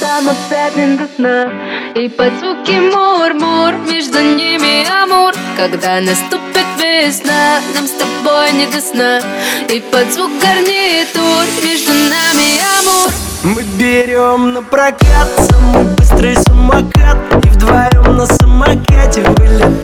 [0.00, 1.52] Там опять до сна
[1.94, 5.32] И под звуки мур-мур Между ними амур.
[5.56, 9.20] Когда наступит весна Нам с тобой не до сна.
[9.68, 17.48] И под звук гарнитур Между нами амур Мы берем на прокат Самый быстрый самокат И
[17.50, 19.83] вдвоем на самокате Вылетаем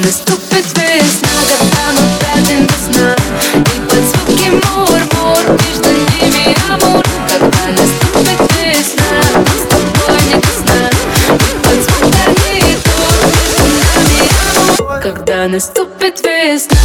[0.00, 3.16] наступит весна, когда мы опять до сна
[3.54, 7.04] И под звуки мур-мур, между ними амур.
[7.28, 10.90] Когда наступит весна, нам с тобой не до сна
[11.34, 13.64] И под звук гарнитур, между
[13.96, 14.20] нами
[14.68, 15.00] амур.
[15.02, 16.78] Когда наступит весна,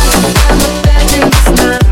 [0.49, 1.82] когда мы